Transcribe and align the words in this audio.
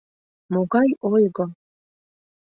Могай 0.53 0.89
ойго! 1.11 1.45